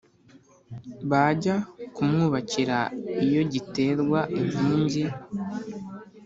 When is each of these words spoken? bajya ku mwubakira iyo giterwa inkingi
bajya 1.09 1.55
ku 1.93 2.01
mwubakira 2.09 2.79
iyo 3.25 3.41
giterwa 3.51 4.19
inkingi 4.39 5.03